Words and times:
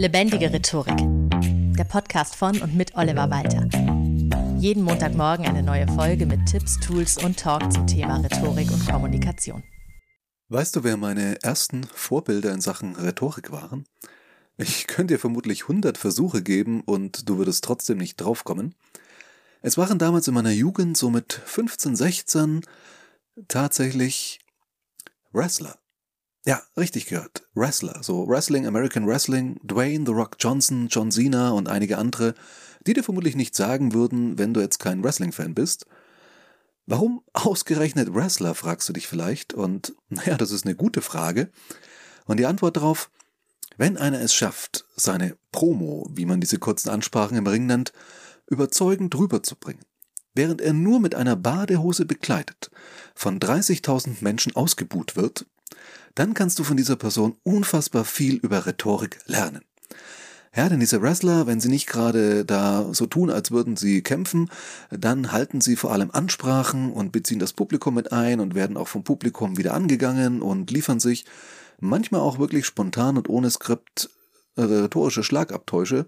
Lebendige 0.00 0.50
Rhetorik. 0.50 0.96
Der 1.76 1.84
Podcast 1.84 2.34
von 2.34 2.58
und 2.62 2.74
mit 2.74 2.94
Oliver 2.96 3.28
Walter. 3.28 3.68
Jeden 4.58 4.82
Montagmorgen 4.82 5.44
eine 5.44 5.62
neue 5.62 5.86
Folge 5.88 6.24
mit 6.24 6.46
Tipps, 6.46 6.80
Tools 6.80 7.22
und 7.22 7.38
Talk 7.38 7.70
zum 7.70 7.86
Thema 7.86 8.16
Rhetorik 8.16 8.70
und 8.70 8.88
Kommunikation. 8.88 9.62
Weißt 10.48 10.74
du, 10.74 10.84
wer 10.84 10.96
meine 10.96 11.42
ersten 11.42 11.84
Vorbilder 11.84 12.50
in 12.54 12.62
Sachen 12.62 12.96
Rhetorik 12.96 13.52
waren? 13.52 13.84
Ich 14.56 14.86
könnte 14.86 15.12
dir 15.12 15.20
vermutlich 15.20 15.64
100 15.64 15.98
Versuche 15.98 16.42
geben 16.42 16.80
und 16.80 17.28
du 17.28 17.36
würdest 17.36 17.62
trotzdem 17.62 17.98
nicht 17.98 18.16
draufkommen. 18.16 18.74
Es 19.60 19.76
waren 19.76 19.98
damals 19.98 20.26
in 20.26 20.32
meiner 20.32 20.50
Jugend, 20.50 20.96
so 20.96 21.10
mit 21.10 21.34
15, 21.44 21.94
16, 21.94 22.60
tatsächlich 23.48 24.40
Wrestler. 25.30 25.76
Ja, 26.46 26.62
richtig 26.76 27.06
gehört. 27.06 27.42
Wrestler. 27.54 28.02
So 28.02 28.26
Wrestling, 28.26 28.66
American 28.66 29.06
Wrestling, 29.06 29.60
Dwayne, 29.62 30.06
The 30.06 30.12
Rock 30.12 30.36
Johnson, 30.38 30.88
John 30.88 31.10
Cena 31.10 31.50
und 31.50 31.68
einige 31.68 31.98
andere, 31.98 32.34
die 32.86 32.94
dir 32.94 33.04
vermutlich 33.04 33.36
nicht 33.36 33.54
sagen 33.54 33.92
würden, 33.92 34.38
wenn 34.38 34.54
du 34.54 34.60
jetzt 34.60 34.78
kein 34.78 35.04
Wrestling-Fan 35.04 35.54
bist. 35.54 35.86
Warum 36.86 37.22
ausgerechnet 37.34 38.14
Wrestler, 38.14 38.54
fragst 38.54 38.88
du 38.88 38.94
dich 38.94 39.06
vielleicht. 39.06 39.52
Und 39.52 39.94
naja, 40.08 40.36
das 40.36 40.50
ist 40.50 40.64
eine 40.64 40.74
gute 40.74 41.02
Frage. 41.02 41.50
Und 42.24 42.38
die 42.38 42.46
Antwort 42.46 42.76
darauf, 42.76 43.10
wenn 43.76 43.98
einer 43.98 44.20
es 44.20 44.34
schafft, 44.34 44.86
seine 44.96 45.36
Promo, 45.52 46.08
wie 46.14 46.26
man 46.26 46.40
diese 46.40 46.58
kurzen 46.58 46.88
Ansprachen 46.88 47.36
im 47.36 47.46
Ring 47.46 47.66
nennt, 47.66 47.92
überzeugend 48.46 49.14
rüberzubringen, 49.14 49.84
während 50.34 50.60
er 50.60 50.72
nur 50.72 51.00
mit 51.00 51.14
einer 51.14 51.36
Badehose 51.36 52.06
bekleidet 52.06 52.70
von 53.14 53.38
30.000 53.38 54.16
Menschen 54.20 54.56
ausgebuht 54.56 55.16
wird, 55.16 55.46
dann 56.14 56.34
kannst 56.34 56.58
du 56.58 56.64
von 56.64 56.76
dieser 56.76 56.96
Person 56.96 57.36
unfassbar 57.42 58.04
viel 58.04 58.36
über 58.36 58.66
Rhetorik 58.66 59.20
lernen. 59.26 59.62
Ja, 60.54 60.68
denn 60.68 60.80
diese 60.80 61.00
Wrestler, 61.00 61.46
wenn 61.46 61.60
sie 61.60 61.68
nicht 61.68 61.86
gerade 61.86 62.44
da 62.44 62.88
so 62.92 63.06
tun, 63.06 63.30
als 63.30 63.52
würden 63.52 63.76
sie 63.76 64.02
kämpfen, 64.02 64.50
dann 64.90 65.30
halten 65.30 65.60
sie 65.60 65.76
vor 65.76 65.92
allem 65.92 66.10
Ansprachen 66.10 66.92
und 66.92 67.12
beziehen 67.12 67.38
das 67.38 67.52
Publikum 67.52 67.94
mit 67.94 68.12
ein 68.12 68.40
und 68.40 68.56
werden 68.56 68.76
auch 68.76 68.88
vom 68.88 69.04
Publikum 69.04 69.58
wieder 69.58 69.74
angegangen 69.74 70.42
und 70.42 70.72
liefern 70.72 70.98
sich 70.98 71.24
manchmal 71.78 72.20
auch 72.20 72.40
wirklich 72.40 72.66
spontan 72.66 73.16
und 73.16 73.28
ohne 73.28 73.48
Skript 73.48 74.10
äh, 74.56 74.62
rhetorische 74.62 75.22
Schlagabtäusche. 75.22 76.06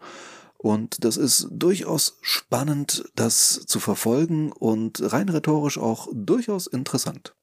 Und 0.59 1.05
das 1.05 1.17
ist 1.17 1.47
durchaus 1.51 2.19
spannend, 2.21 3.05
das 3.15 3.65
zu 3.67 3.79
verfolgen 3.79 4.51
und 4.51 5.13
rein 5.13 5.29
rhetorisch 5.29 5.79
auch 5.79 6.09
durchaus 6.13 6.67
interessant. 6.67 7.35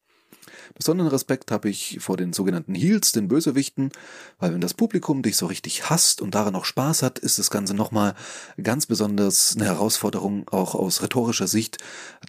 Besonderen 0.75 1.09
Respekt 1.09 1.51
habe 1.51 1.69
ich 1.69 1.97
vor 1.99 2.17
den 2.17 2.33
sogenannten 2.33 2.75
Heels, 2.75 3.11
den 3.11 3.27
Bösewichten, 3.27 3.91
weil 4.37 4.53
wenn 4.53 4.61
das 4.61 4.73
Publikum 4.73 5.21
dich 5.21 5.35
so 5.37 5.45
richtig 5.47 5.89
hasst 5.89 6.21
und 6.21 6.35
daran 6.35 6.55
auch 6.55 6.65
Spaß 6.65 7.03
hat, 7.03 7.19
ist 7.19 7.39
das 7.39 7.49
Ganze 7.49 7.73
nochmal 7.73 8.15
ganz 8.61 8.85
besonders 8.85 9.55
eine 9.55 9.65
Herausforderung, 9.65 10.47
auch 10.49 10.75
aus 10.75 11.01
rhetorischer 11.01 11.47
Sicht, 11.47 11.77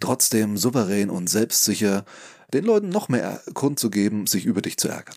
trotzdem 0.00 0.56
souverän 0.56 1.10
und 1.10 1.28
selbstsicher 1.28 2.04
den 2.52 2.64
Leuten 2.64 2.88
noch 2.88 3.08
mehr 3.08 3.40
Grund 3.54 3.78
zu 3.78 3.90
geben, 3.90 4.26
sich 4.26 4.44
über 4.44 4.62
dich 4.62 4.76
zu 4.76 4.88
ärgern. 4.88 5.16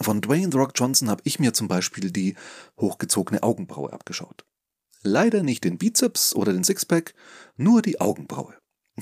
Von 0.00 0.20
Dwayne 0.20 0.50
The 0.50 0.58
Rock 0.58 0.72
Johnson 0.74 1.10
habe 1.10 1.22
ich 1.24 1.38
mir 1.38 1.52
zum 1.52 1.68
Beispiel 1.68 2.10
die 2.10 2.34
hochgezogene 2.78 3.42
Augenbraue 3.42 3.92
abgeschaut. 3.92 4.44
Leider 5.02 5.42
nicht 5.42 5.64
den 5.64 5.78
Bizeps 5.78 6.34
oder 6.34 6.52
den 6.52 6.64
Sixpack, 6.64 7.14
nur 7.56 7.82
die 7.82 8.00
Augenbraue. 8.00 8.54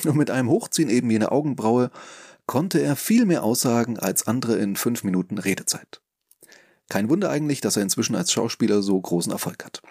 Und 0.05 0.16
mit 0.16 0.30
einem 0.30 0.48
Hochziehen 0.48 0.91
eben 0.91 1.11
jene 1.11 1.33
Augenbraue 1.33 1.91
konnte 2.49 2.81
er 2.81 2.97
viel 2.97 3.27
mehr 3.27 3.45
aussagen 3.45 3.99
als 3.99 4.27
andere 4.27 4.57
in 4.57 4.75
fünf 4.75 5.05
Minuten 5.05 5.39
Redezeit. 5.39 6.01
Kein 6.89 7.11
Wunder 7.11 7.31
eigentlich, 7.31 7.61
dass 7.61 7.77
er 7.77 7.83
inzwischen 7.83 8.17
als 8.17 8.33
Schauspieler 8.33 8.83
so 8.83 9.01
großen 9.01 9.31
Erfolg 9.31 9.65
hat. 9.65 9.83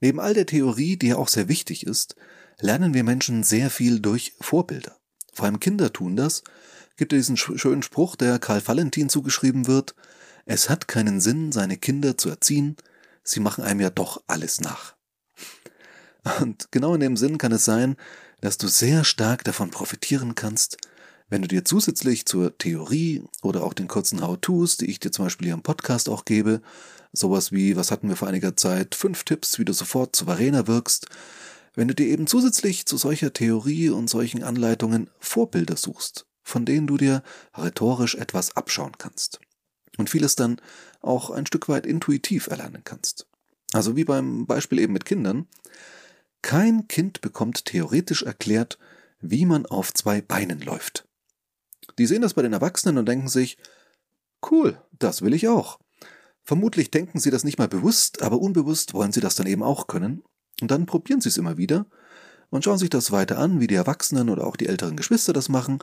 Neben 0.00 0.20
all 0.20 0.32
der 0.32 0.46
Theorie, 0.46 0.96
die 0.96 1.08
ja 1.08 1.16
auch 1.16 1.28
sehr 1.28 1.48
wichtig 1.48 1.84
ist, 1.84 2.14
lernen 2.60 2.94
wir 2.94 3.02
Menschen 3.02 3.42
sehr 3.42 3.68
viel 3.70 3.98
durch 3.98 4.34
Vorbilder. 4.40 4.96
Vor 5.32 5.46
allem 5.46 5.58
Kinder 5.58 5.92
tun 5.92 6.14
das. 6.14 6.44
Gibt 6.96 7.12
es 7.12 7.26
diesen 7.26 7.36
schönen 7.36 7.82
Spruch, 7.82 8.14
der 8.14 8.38
Karl 8.38 8.66
Valentin 8.66 9.08
zugeschrieben 9.08 9.66
wird, 9.66 9.94
es 10.46 10.70
hat 10.70 10.88
keinen 10.88 11.20
Sinn, 11.20 11.52
seine 11.52 11.76
Kinder 11.76 12.16
zu 12.16 12.30
erziehen, 12.30 12.76
sie 13.22 13.40
machen 13.40 13.62
einem 13.64 13.80
ja 13.80 13.90
doch 13.90 14.22
alles 14.26 14.60
nach. 14.60 14.94
Und 16.40 16.70
genau 16.70 16.94
in 16.94 17.00
dem 17.00 17.16
Sinn 17.16 17.36
kann 17.36 17.52
es 17.52 17.64
sein, 17.64 17.96
dass 18.40 18.58
du 18.58 18.68
sehr 18.68 19.04
stark 19.04 19.44
davon 19.44 19.70
profitieren 19.70 20.34
kannst, 20.34 20.78
wenn 21.28 21.42
du 21.42 21.48
dir 21.48 21.64
zusätzlich 21.64 22.26
zur 22.26 22.56
Theorie 22.56 23.22
oder 23.42 23.64
auch 23.64 23.74
den 23.74 23.88
kurzen 23.88 24.22
How-Tos, 24.22 24.78
die 24.78 24.86
ich 24.86 25.00
dir 25.00 25.10
zum 25.10 25.26
Beispiel 25.26 25.46
hier 25.46 25.54
im 25.54 25.62
Podcast 25.62 26.08
auch 26.08 26.24
gebe, 26.24 26.62
sowas 27.12 27.52
wie, 27.52 27.76
was 27.76 27.90
hatten 27.90 28.08
wir 28.08 28.16
vor 28.16 28.28
einiger 28.28 28.56
Zeit, 28.56 28.94
fünf 28.94 29.24
Tipps, 29.24 29.58
wie 29.58 29.64
du 29.64 29.72
sofort 29.72 30.16
souveräner 30.16 30.66
wirkst, 30.66 31.06
wenn 31.74 31.88
du 31.88 31.94
dir 31.94 32.06
eben 32.06 32.26
zusätzlich 32.26 32.86
zu 32.86 32.96
solcher 32.96 33.32
Theorie 33.32 33.90
und 33.90 34.08
solchen 34.08 34.42
Anleitungen 34.42 35.10
Vorbilder 35.20 35.76
suchst, 35.76 36.26
von 36.42 36.64
denen 36.64 36.86
du 36.86 36.96
dir 36.96 37.22
rhetorisch 37.54 38.14
etwas 38.14 38.56
abschauen 38.56 38.92
kannst. 38.98 39.40
Und 39.96 40.10
vieles 40.10 40.34
dann 40.36 40.60
auch 41.00 41.30
ein 41.30 41.46
Stück 41.46 41.68
weit 41.68 41.86
intuitiv 41.86 42.46
erlernen 42.46 42.82
kannst. 42.84 43.26
Also 43.72 43.96
wie 43.96 44.04
beim 44.04 44.46
Beispiel 44.46 44.78
eben 44.78 44.92
mit 44.92 45.04
Kindern. 45.04 45.46
Kein 46.40 46.88
Kind 46.88 47.20
bekommt 47.20 47.64
theoretisch 47.64 48.22
erklärt, 48.22 48.78
wie 49.20 49.44
man 49.44 49.66
auf 49.66 49.92
zwei 49.92 50.20
Beinen 50.20 50.60
läuft. 50.60 51.07
Die 51.98 52.06
sehen 52.06 52.22
das 52.22 52.34
bei 52.34 52.42
den 52.42 52.52
Erwachsenen 52.52 52.98
und 52.98 53.06
denken 53.06 53.28
sich, 53.28 53.58
cool, 54.50 54.80
das 54.98 55.22
will 55.22 55.34
ich 55.34 55.48
auch. 55.48 55.78
Vermutlich 56.44 56.90
denken 56.90 57.20
sie 57.20 57.30
das 57.30 57.44
nicht 57.44 57.58
mal 57.58 57.68
bewusst, 57.68 58.22
aber 58.22 58.40
unbewusst 58.40 58.94
wollen 58.94 59.12
sie 59.12 59.20
das 59.20 59.34
dann 59.34 59.46
eben 59.46 59.62
auch 59.62 59.86
können. 59.86 60.22
Und 60.60 60.70
dann 60.70 60.86
probieren 60.86 61.20
sie 61.20 61.28
es 61.28 61.36
immer 61.36 61.56
wieder 61.56 61.86
und 62.50 62.64
schauen 62.64 62.78
sich 62.78 62.90
das 62.90 63.12
weiter 63.12 63.38
an, 63.38 63.60
wie 63.60 63.66
die 63.66 63.74
Erwachsenen 63.74 64.30
oder 64.30 64.46
auch 64.46 64.56
die 64.56 64.66
älteren 64.66 64.96
Geschwister 64.96 65.32
das 65.32 65.48
machen. 65.48 65.78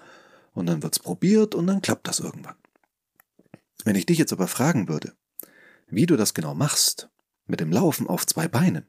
Und 0.54 0.68
dann 0.68 0.84
wird's 0.84 1.00
probiert 1.00 1.54
und 1.54 1.68
dann 1.68 1.82
klappt 1.82 2.08
das 2.08 2.20
irgendwann. 2.20 2.56
Wenn 3.84 3.96
ich 3.96 4.06
dich 4.06 4.18
jetzt 4.18 4.34
aber 4.34 4.48
fragen 4.48 4.88
würde, 4.88 5.14
wie 5.88 6.06
du 6.06 6.18
das 6.18 6.34
genau 6.34 6.56
machst, 6.56 7.10
mit 7.46 7.60
dem 7.60 7.72
Laufen 7.72 8.08
auf 8.08 8.26
zwei 8.26 8.48
Beinen, 8.48 8.88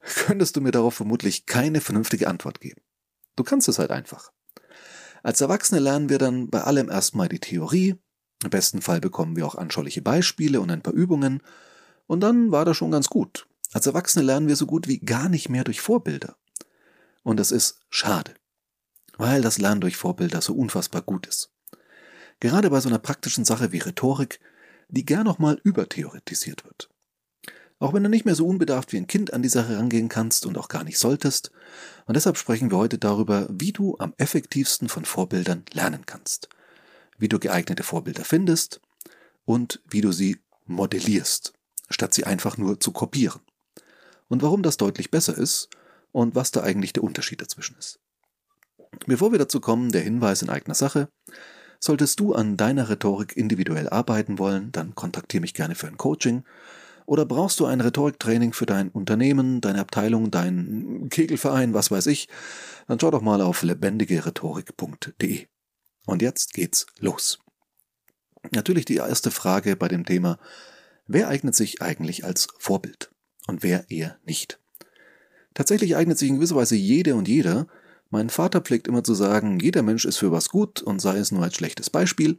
könntest 0.00 0.56
du 0.56 0.60
mir 0.60 0.72
darauf 0.72 0.94
vermutlich 0.94 1.46
keine 1.46 1.80
vernünftige 1.80 2.28
Antwort 2.28 2.60
geben. 2.60 2.82
Du 3.36 3.44
kannst 3.44 3.68
es 3.68 3.78
halt 3.78 3.90
einfach. 3.90 4.32
Als 5.24 5.40
Erwachsene 5.40 5.80
lernen 5.80 6.10
wir 6.10 6.18
dann 6.18 6.50
bei 6.50 6.60
allem 6.60 6.90
erstmal 6.90 7.28
die 7.28 7.40
Theorie, 7.40 7.96
im 8.42 8.50
besten 8.50 8.82
Fall 8.82 9.00
bekommen 9.00 9.36
wir 9.36 9.46
auch 9.46 9.54
anschauliche 9.54 10.02
Beispiele 10.02 10.60
und 10.60 10.70
ein 10.70 10.82
paar 10.82 10.92
Übungen, 10.92 11.42
und 12.06 12.20
dann 12.20 12.52
war 12.52 12.66
das 12.66 12.76
schon 12.76 12.90
ganz 12.90 13.08
gut. 13.08 13.46
Als 13.72 13.86
Erwachsene 13.86 14.22
lernen 14.22 14.48
wir 14.48 14.56
so 14.56 14.66
gut 14.66 14.86
wie 14.86 14.98
gar 14.98 15.30
nicht 15.30 15.48
mehr 15.48 15.64
durch 15.64 15.80
Vorbilder. 15.80 16.36
Und 17.22 17.40
das 17.40 17.52
ist 17.52 17.80
schade, 17.88 18.34
weil 19.16 19.40
das 19.40 19.56
Lernen 19.56 19.80
durch 19.80 19.96
Vorbilder 19.96 20.42
so 20.42 20.54
unfassbar 20.54 21.00
gut 21.00 21.26
ist. 21.26 21.50
Gerade 22.38 22.68
bei 22.68 22.80
so 22.80 22.90
einer 22.90 22.98
praktischen 22.98 23.46
Sache 23.46 23.72
wie 23.72 23.78
Rhetorik, 23.78 24.40
die 24.88 25.06
gern 25.06 25.24
nochmal 25.24 25.58
übertheoretisiert 25.64 26.66
wird. 26.66 26.90
Auch 27.78 27.92
wenn 27.92 28.02
du 28.02 28.08
nicht 28.08 28.24
mehr 28.24 28.34
so 28.34 28.46
unbedarft 28.46 28.92
wie 28.92 28.96
ein 28.96 29.06
Kind 29.06 29.32
an 29.32 29.42
die 29.42 29.48
Sache 29.48 29.76
rangehen 29.76 30.08
kannst 30.08 30.46
und 30.46 30.56
auch 30.56 30.68
gar 30.68 30.84
nicht 30.84 30.98
solltest. 30.98 31.50
Und 32.06 32.14
deshalb 32.14 32.38
sprechen 32.38 32.70
wir 32.70 32.78
heute 32.78 32.98
darüber, 32.98 33.46
wie 33.50 33.72
du 33.72 33.96
am 33.98 34.14
effektivsten 34.16 34.88
von 34.88 35.04
Vorbildern 35.04 35.64
lernen 35.72 36.06
kannst. 36.06 36.48
Wie 37.18 37.28
du 37.28 37.38
geeignete 37.38 37.82
Vorbilder 37.82 38.24
findest 38.24 38.80
und 39.44 39.82
wie 39.88 40.00
du 40.00 40.12
sie 40.12 40.38
modellierst, 40.66 41.52
statt 41.90 42.14
sie 42.14 42.24
einfach 42.24 42.56
nur 42.56 42.80
zu 42.80 42.92
kopieren. 42.92 43.40
Und 44.28 44.42
warum 44.42 44.62
das 44.62 44.76
deutlich 44.76 45.10
besser 45.10 45.36
ist 45.36 45.68
und 46.12 46.34
was 46.34 46.50
da 46.52 46.62
eigentlich 46.62 46.92
der 46.92 47.04
Unterschied 47.04 47.42
dazwischen 47.42 47.76
ist. 47.78 47.98
Bevor 49.06 49.32
wir 49.32 49.38
dazu 49.38 49.60
kommen, 49.60 49.92
der 49.92 50.02
Hinweis 50.02 50.42
in 50.42 50.50
eigener 50.50 50.74
Sache. 50.74 51.08
Solltest 51.80 52.20
du 52.20 52.32
an 52.32 52.56
deiner 52.56 52.88
Rhetorik 52.88 53.36
individuell 53.36 53.88
arbeiten 53.88 54.38
wollen, 54.38 54.72
dann 54.72 54.94
kontaktiere 54.94 55.42
mich 55.42 55.52
gerne 55.52 55.74
für 55.74 55.86
ein 55.86 55.98
Coaching. 55.98 56.44
Oder 57.06 57.26
brauchst 57.26 57.60
du 57.60 57.66
ein 57.66 57.80
Rhetoriktraining 57.80 58.52
für 58.52 58.66
dein 58.66 58.88
Unternehmen, 58.88 59.60
deine 59.60 59.80
Abteilung, 59.80 60.30
deinen 60.30 61.08
Kegelverein, 61.10 61.74
was 61.74 61.90
weiß 61.90 62.06
ich? 62.06 62.28
Dann 62.86 62.98
schau 62.98 63.10
doch 63.10 63.20
mal 63.20 63.42
auf 63.42 63.62
lebendigerhetorik.de. 63.62 65.46
Und 66.06 66.22
jetzt 66.22 66.54
geht's 66.54 66.86
los. 66.98 67.38
Natürlich 68.52 68.84
die 68.84 68.96
erste 68.96 69.30
Frage 69.30 69.76
bei 69.76 69.88
dem 69.88 70.04
Thema, 70.04 70.38
wer 71.06 71.28
eignet 71.28 71.54
sich 71.54 71.82
eigentlich 71.82 72.24
als 72.24 72.48
Vorbild 72.58 73.10
und 73.46 73.62
wer 73.62 73.90
eher 73.90 74.18
nicht? 74.24 74.58
Tatsächlich 75.54 75.96
eignet 75.96 76.18
sich 76.18 76.28
in 76.28 76.36
gewisser 76.36 76.56
Weise 76.56 76.76
jede 76.76 77.14
und 77.14 77.28
jeder. 77.28 77.66
Mein 78.10 78.28
Vater 78.28 78.60
pflegt 78.60 78.88
immer 78.88 79.04
zu 79.04 79.14
sagen, 79.14 79.60
jeder 79.60 79.82
Mensch 79.82 80.04
ist 80.04 80.18
für 80.18 80.32
was 80.32 80.48
gut 80.48 80.82
und 80.82 81.00
sei 81.00 81.18
es 81.18 81.32
nur 81.32 81.42
als 81.42 81.54
schlechtes 81.54 81.90
Beispiel. 81.90 82.38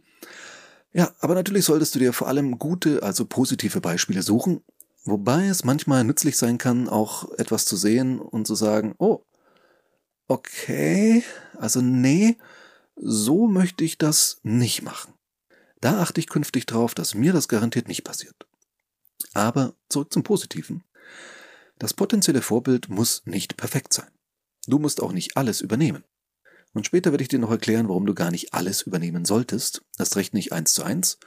Ja, 0.95 1.13
aber 1.19 1.35
natürlich 1.35 1.65
solltest 1.65 1.93
du 1.93 1.99
dir 1.99 2.13
vor 2.13 2.29
allem 2.29 2.57
gute, 2.57 3.03
also 3.03 3.25
positive 3.25 3.81
Beispiele 3.81 4.23
suchen, 4.23 4.63
wobei 5.03 5.47
es 5.47 5.65
manchmal 5.65 6.05
nützlich 6.05 6.37
sein 6.37 6.57
kann, 6.57 6.87
auch 6.87 7.29
etwas 7.37 7.65
zu 7.65 7.75
sehen 7.75 8.17
und 8.17 8.47
zu 8.47 8.55
sagen, 8.55 8.95
oh, 8.97 9.25
okay, 10.29 11.21
also 11.57 11.81
nee, 11.81 12.37
so 12.95 13.47
möchte 13.47 13.83
ich 13.83 13.97
das 13.97 14.39
nicht 14.43 14.83
machen. 14.83 15.13
Da 15.81 15.99
achte 15.99 16.21
ich 16.21 16.27
künftig 16.27 16.65
drauf, 16.65 16.95
dass 16.95 17.13
mir 17.13 17.33
das 17.33 17.49
garantiert 17.49 17.89
nicht 17.89 18.05
passiert. 18.05 18.47
Aber 19.33 19.73
zurück 19.89 20.13
zum 20.13 20.23
Positiven. 20.23 20.85
Das 21.77 21.93
potenzielle 21.93 22.41
Vorbild 22.41 22.87
muss 22.87 23.25
nicht 23.25 23.57
perfekt 23.57 23.91
sein. 23.91 24.07
Du 24.65 24.79
musst 24.79 25.03
auch 25.03 25.11
nicht 25.11 25.35
alles 25.35 25.59
übernehmen. 25.59 26.05
Und 26.75 26.85
später 26.85 27.11
werde 27.11 27.21
ich 27.21 27.29
dir 27.29 27.39
noch 27.39 27.51
erklären, 27.51 27.87
warum 27.87 28.05
du 28.05 28.13
gar 28.13 28.31
nicht 28.31 28.53
alles 28.53 28.81
übernehmen 28.81 29.23
solltest. 29.23 29.81
Das 29.97 30.17
recht 30.17 30.33
nicht 30.33 30.51
eins 30.51 30.73
zu 30.73 30.83
eins. 30.83 31.19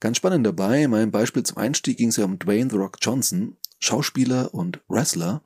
Ganz 0.00 0.16
spannend 0.16 0.44
dabei, 0.44 0.82
in 0.82 0.90
meinem 0.90 1.12
Beispiel 1.12 1.44
zum 1.44 1.56
Einstieg 1.56 1.96
ging 1.96 2.08
es 2.08 2.16
ja 2.16 2.24
um 2.24 2.40
Dwayne 2.40 2.68
The 2.68 2.76
Rock 2.76 2.98
Johnson, 3.00 3.56
Schauspieler 3.78 4.52
und 4.52 4.80
Wrestler. 4.88 5.42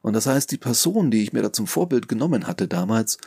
Und 0.00 0.12
das 0.12 0.26
heißt, 0.26 0.52
die 0.52 0.58
Person, 0.58 1.10
die 1.10 1.24
ich 1.24 1.32
mir 1.32 1.42
da 1.42 1.52
zum 1.52 1.66
Vorbild 1.66 2.08
genommen 2.08 2.46
hatte 2.46 2.68
damals, 2.68 3.18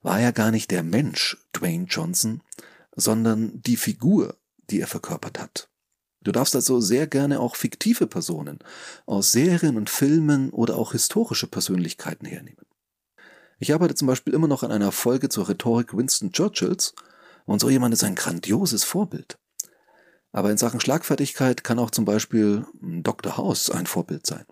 war 0.00 0.18
ja 0.20 0.30
gar 0.30 0.50
nicht 0.50 0.70
der 0.70 0.82
Mensch 0.82 1.36
Dwayne 1.52 1.84
Johnson, 1.84 2.40
sondern 2.96 3.60
die 3.60 3.76
Figur, 3.76 4.38
die 4.70 4.80
er 4.80 4.86
verkörpert 4.86 5.38
hat. 5.38 5.68
Du 6.22 6.32
darfst 6.32 6.56
also 6.56 6.80
sehr 6.80 7.06
gerne 7.06 7.40
auch 7.40 7.56
fiktive 7.56 8.06
Personen 8.06 8.60
aus 9.04 9.32
Serien 9.32 9.76
und 9.76 9.90
Filmen 9.90 10.48
oder 10.48 10.78
auch 10.78 10.92
historische 10.92 11.46
Persönlichkeiten 11.46 12.24
hernehmen. 12.24 12.64
Ich 13.62 13.72
arbeite 13.72 13.94
zum 13.94 14.08
Beispiel 14.08 14.34
immer 14.34 14.48
noch 14.48 14.64
an 14.64 14.72
einer 14.72 14.90
Folge 14.90 15.28
zur 15.28 15.48
Rhetorik 15.48 15.96
Winston 15.96 16.32
Churchills 16.32 16.96
und 17.44 17.60
so 17.60 17.70
jemand 17.70 17.94
ist 17.94 18.02
ein 18.02 18.16
grandioses 18.16 18.82
Vorbild. 18.82 19.38
Aber 20.32 20.50
in 20.50 20.56
Sachen 20.56 20.80
Schlagfertigkeit 20.80 21.62
kann 21.62 21.78
auch 21.78 21.92
zum 21.92 22.04
Beispiel 22.04 22.66
Dr. 22.80 23.36
House 23.36 23.70
ein 23.70 23.86
Vorbild 23.86 24.26
sein. 24.26 24.46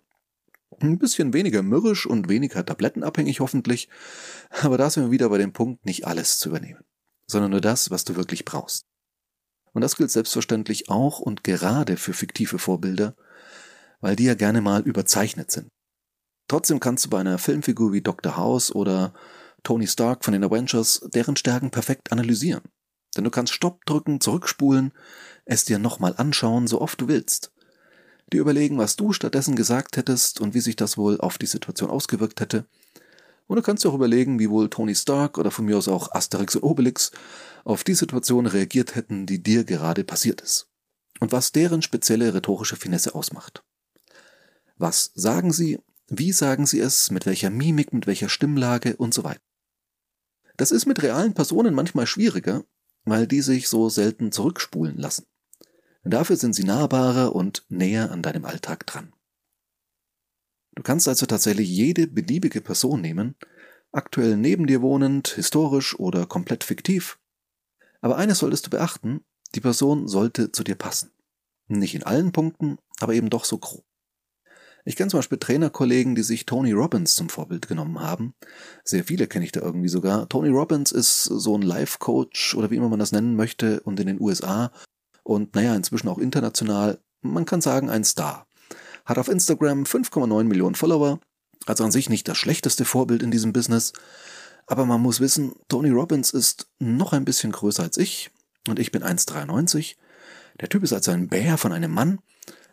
Ein 0.79 0.99
bisschen 0.99 1.33
weniger 1.33 1.65
mürrisch 1.65 2.07
und 2.07 2.29
weniger 2.29 2.65
tablettenabhängig 2.65 3.41
hoffentlich, 3.41 3.89
aber 4.62 4.79
da 4.79 4.89
sind 4.89 5.07
wir 5.07 5.11
wieder 5.11 5.29
bei 5.29 5.39
dem 5.39 5.53
Punkt, 5.53 5.85
nicht 5.85 6.07
alles 6.07 6.39
zu 6.39 6.51
übernehmen, 6.51 6.85
sondern 7.27 7.51
nur 7.51 7.61
das, 7.61 7.91
was 7.91 8.05
du 8.05 8.15
wirklich 8.15 8.45
brauchst. 8.45 8.87
Und 9.73 9.81
das 9.81 9.97
gilt 9.97 10.12
selbstverständlich 10.12 10.89
auch 10.89 11.19
und 11.19 11.43
gerade 11.43 11.97
für 11.97 12.12
fiktive 12.12 12.61
Vorbilder, 12.61 13.17
weil 14.01 14.15
die 14.15 14.27
ja 14.27 14.35
gerne 14.35 14.61
mal 14.61 14.83
überzeichnet 14.83 15.51
sind. 15.51 15.69
Trotzdem 16.50 16.81
kannst 16.81 17.05
du 17.05 17.11
bei 17.11 17.20
einer 17.20 17.38
Filmfigur 17.38 17.93
wie 17.93 18.00
Dr. 18.00 18.37
House 18.37 18.75
oder 18.75 19.14
Tony 19.62 19.87
Stark 19.87 20.25
von 20.25 20.32
den 20.32 20.43
Avengers 20.43 21.00
deren 21.14 21.37
Stärken 21.37 21.70
perfekt 21.70 22.11
analysieren. 22.11 22.62
Denn 23.17 23.23
du 23.23 23.31
kannst 23.31 23.52
Stopp 23.52 23.87
drücken, 23.87 24.20
zurückspulen, 24.20 24.93
es 25.44 25.64
dir 25.64 25.79
nochmal 25.79 26.12
anschauen, 26.17 26.67
so 26.67 26.81
oft 26.81 27.00
du 27.00 27.06
willst. 27.06 27.52
Dir 28.32 28.41
überlegen, 28.41 28.79
was 28.79 28.97
du 28.97 29.12
stattdessen 29.12 29.55
gesagt 29.55 29.97
hättest 29.97 30.41
und 30.41 30.52
wie 30.52 30.61
sich 30.61 30.75
das 30.75 30.99
wohl 30.99 31.20
auf 31.20 31.38
die 31.38 31.47
Situation 31.47 31.88
ausgewirkt 31.88 32.41
hätte. 32.41 32.67
Und 33.47 33.55
du 33.55 33.62
kannst 33.62 33.85
dir 33.85 33.91
auch 33.91 33.94
überlegen, 33.94 34.41
wie 34.41 34.50
wohl 34.50 34.69
Tony 34.69 34.97
Stark 34.97 35.38
oder 35.38 35.52
von 35.52 35.67
mir 35.67 35.79
aus 35.79 35.87
auch 35.87 36.11
Asterix 36.11 36.56
und 36.56 36.64
Obelix 36.64 37.12
auf 37.62 37.85
die 37.85 37.94
Situation 37.94 38.47
reagiert 38.47 38.97
hätten, 38.97 39.25
die 39.25 39.41
dir 39.41 39.62
gerade 39.62 40.02
passiert 40.02 40.41
ist. 40.41 40.67
Und 41.20 41.31
was 41.31 41.52
deren 41.52 41.81
spezielle 41.81 42.35
rhetorische 42.35 42.75
Finesse 42.75 43.14
ausmacht. 43.14 43.62
Was 44.79 45.12
sagen 45.14 45.52
sie, 45.52 45.79
wie 46.11 46.33
sagen 46.33 46.67
sie 46.67 46.81
es, 46.81 47.11
mit 47.12 47.25
welcher 47.25 47.51
Mimik, 47.51 47.93
mit 47.93 48.07
welcher 48.09 48.29
Stimmlage 48.29 48.97
und 48.97 49.15
so 49.15 49.23
weiter. 49.23 49.41
Das 50.57 50.73
ist 50.73 50.85
mit 50.85 51.03
realen 51.03 51.35
Personen 51.35 51.73
manchmal 51.73 52.07
schwieriger, 52.07 52.65
weil 53.05 53.27
die 53.27 53.41
sich 53.41 53.69
so 53.69 53.89
selten 53.89 54.33
zurückspulen 54.33 54.99
lassen. 54.99 55.27
Dafür 56.03 56.37
sind 56.37 56.55
sie 56.55 56.65
nahbarer 56.65 57.35
und 57.35 57.65
näher 57.69 58.11
an 58.11 58.23
deinem 58.23 58.45
Alltag 58.45 58.87
dran. 58.87 59.12
Du 60.75 60.83
kannst 60.83 61.07
also 61.07 61.27
tatsächlich 61.27 61.69
jede 61.69 62.09
beliebige 62.09 62.61
Person 62.61 63.01
nehmen, 63.01 63.37
aktuell 63.93 64.37
neben 64.37 64.67
dir 64.67 64.83
wohnend, 64.83 65.29
historisch 65.29 65.99
oder 65.99 66.27
komplett 66.27 66.65
fiktiv. 66.65 67.19
Aber 68.01 68.17
eines 68.17 68.39
solltest 68.39 68.67
du 68.67 68.71
beachten, 68.71 69.25
die 69.55 69.61
Person 69.61 70.09
sollte 70.09 70.51
zu 70.51 70.65
dir 70.65 70.77
passen. 70.77 71.12
Nicht 71.69 71.95
in 71.95 72.03
allen 72.03 72.33
Punkten, 72.33 72.79
aber 72.99 73.15
eben 73.15 73.31
doch 73.31 73.45
so 73.45 73.59
grob. 73.59 73.85
Ich 74.85 74.97
kenne 74.97 75.11
zum 75.11 75.19
Beispiel 75.19 75.38
Trainerkollegen, 75.38 76.15
die 76.15 76.23
sich 76.23 76.47
Tony 76.47 76.73
Robbins 76.73 77.15
zum 77.15 77.29
Vorbild 77.29 77.69
genommen 77.69 78.00
haben. 78.00 78.35
Sehr 78.85 79.05
viele 79.05 79.27
kenne 79.27 79.44
ich 79.44 79.53
da 79.53 79.61
irgendwie 79.61 79.88
sogar. 79.88 80.29
Tony 80.29 80.49
Robbins 80.49 80.93
ist 80.93 81.25
so 81.25 81.56
ein 81.56 81.62
Life-Coach 81.62 82.55
oder 82.55 82.71
wie 82.71 82.77
immer 82.77 82.88
man 82.88 82.99
das 82.99 83.12
nennen 83.12 83.37
möchte 83.37 83.81
und 83.81 84.00
in 84.00 84.06
den 84.06 84.21
USA 84.21 84.73
und 85.23 85.55
naja, 85.55 85.75
inzwischen 85.75 86.09
auch 86.09 86.19
international, 86.19 86.99
man 87.21 87.44
kann 87.44 87.61
sagen, 87.61 87.91
ein 87.91 88.05
Star. 88.05 88.47
Hat 89.05 89.19
auf 89.19 89.29
Instagram 89.29 89.85
5,9 89.85 90.44
Millionen 90.44 90.75
Follower, 90.75 91.21
also 91.67 91.85
an 91.85 91.93
sich 91.93 92.09
nicht 92.09 92.26
das 92.29 92.38
schlechteste 92.38 92.85
Vorbild 92.85 93.23
in 93.23 93.31
diesem 93.31 93.53
Business. 93.53 93.93
Aber 94.67 94.87
man 94.87 95.00
muss 95.00 95.21
wissen, 95.21 95.53
Tony 95.69 95.91
Robbins 95.91 96.31
ist 96.31 96.69
noch 96.79 97.12
ein 97.12 97.25
bisschen 97.25 97.53
größer 97.53 97.83
als 97.83 97.97
ich 97.97 98.31
und 98.69 98.79
ich 98.79 98.93
bin 98.93 99.03
1,93. 99.03 99.97
Der 100.61 100.69
Typ 100.69 100.83
ist 100.83 100.93
also 100.93 101.11
ein 101.11 101.29
Bär 101.29 101.59
von 101.59 101.73
einem 101.73 101.93
Mann 101.93 102.19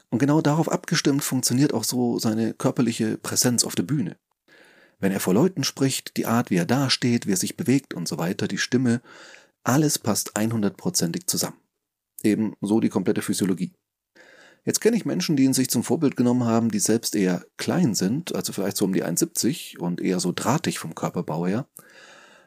und 0.10 0.20
genau 0.20 0.42
darauf 0.42 0.72
abgestimmt 0.72 1.24
funktioniert 1.24 1.74
auch 1.74 1.84
so 1.84 2.20
seine 2.20 2.54
körperliche 2.54 3.18
Präsenz 3.18 3.64
auf 3.64 3.76
der 3.76 3.84
Bühne. 3.84 4.18
Wenn 5.00 5.12
er 5.12 5.20
vor 5.20 5.34
Leuten 5.34 5.64
spricht, 5.64 6.18
die 6.18 6.26
Art, 6.26 6.50
wie 6.50 6.56
er 6.56 6.66
dasteht, 6.66 7.28
wie 7.28 7.34
er 7.34 7.38
sich 7.38 7.58
bewegt 7.58 7.94
und 7.94 8.08
so 8.08 8.18
weiter, 8.18 8.48
die 8.48 8.58
Stimme, 8.58 9.02
alles 9.64 10.00
passt 10.00 10.36
100%ig 10.36 11.28
zusammen. 11.28 11.58
Eben 12.24 12.56
so 12.62 12.80
die 12.80 12.90
komplette 12.90 13.22
Physiologie. 13.22 13.74
Jetzt 14.66 14.82
kenne 14.82 14.98
ich 14.98 15.06
Menschen, 15.06 15.38
die 15.38 15.44
ihn 15.44 15.54
sich 15.54 15.70
zum 15.70 15.84
Vorbild 15.84 16.18
genommen 16.18 16.46
haben, 16.46 16.72
die 16.72 16.80
selbst 16.80 17.16
eher 17.16 17.46
klein 17.58 17.96
sind, 17.96 18.36
also 18.36 18.52
vielleicht 18.52 18.76
so 18.76 18.86
um 18.86 18.94
die 18.94 19.04
1,70 19.04 19.78
und 19.78 20.02
eher 20.02 20.20
so 20.20 20.34
drahtig 20.36 20.80
vom 20.80 20.96
Körperbau 20.96 21.46
her. 21.48 21.70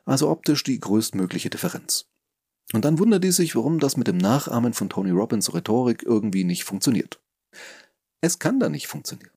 Also 0.05 0.29
optisch 0.29 0.65
die 0.65 0.81
größtmögliche 0.81 1.51
Differenz. 1.51 2.11
Und 2.73 2.85
dann 2.85 2.99
wundert 2.99 3.25
die 3.25 3.33
sich, 3.33 3.57
warum 3.57 3.79
das 3.79 3.97
mit 3.97 4.07
dem 4.07 4.19
Nachahmen 4.19 4.75
von 4.75 4.89
Tony 4.89 5.11
Robbins 5.11 5.55
Rhetorik 5.55 6.03
irgendwie 6.03 6.45
nicht 6.45 6.65
funktioniert. 6.65 7.21
Es 8.21 8.39
kann 8.39 8.61
da 8.61 8.69
nicht 8.69 8.87
funktionieren. 8.87 9.31